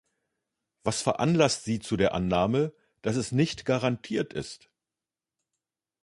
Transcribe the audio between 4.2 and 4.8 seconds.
ist?